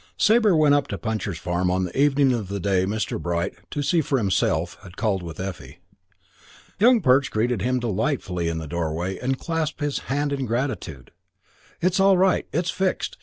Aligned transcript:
Sabre 0.17 0.55
went 0.55 0.73
up 0.73 0.87
to 0.87 0.97
Puncher's 0.97 1.37
Farm 1.37 1.69
on 1.69 1.83
the 1.83 1.95
evening 1.95 2.33
of 2.33 2.47
the 2.47 2.59
day 2.59 2.85
Mr. 2.87 3.21
Bright, 3.21 3.53
"to 3.69 3.83
see 3.83 4.01
for 4.01 4.17
himself", 4.17 4.79
had 4.81 4.97
called 4.97 5.21
with 5.21 5.39
Effie. 5.39 5.77
Young 6.79 7.01
Perch 7.01 7.29
greeted 7.29 7.61
him 7.61 7.79
delightedly 7.79 8.47
in 8.47 8.57
the 8.57 8.65
doorway 8.65 9.19
and 9.19 9.37
clasped 9.37 9.79
his 9.79 9.99
hand 10.09 10.33
in 10.33 10.47
gratitude. 10.47 11.11
"It's 11.83 11.99
all 11.99 12.17
right. 12.17 12.47
It's 12.51 12.71
fixed. 12.71 13.19